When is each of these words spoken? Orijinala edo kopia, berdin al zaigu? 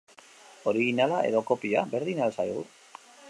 Orijinala 0.71 1.19
edo 1.27 1.43
kopia, 1.51 1.85
berdin 1.93 2.25
al 2.29 2.35
zaigu? 2.39 2.67